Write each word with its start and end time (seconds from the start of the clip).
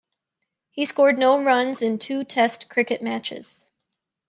He 0.71 0.85
scored 0.85 1.19
no 1.19 1.43
runs 1.43 1.83
in 1.83 1.99
two 1.99 2.23
Test 2.23 2.67
cricket 2.71 3.03
matches. 3.03 3.69